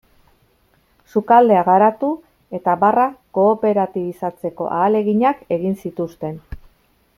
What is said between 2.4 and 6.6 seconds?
eta barra kooperatibizatzeko ahaleginak egin zituzten.